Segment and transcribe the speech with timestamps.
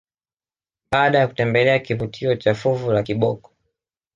[0.91, 3.51] Baada ya kutembelea kivutio cha fuvu la kiboko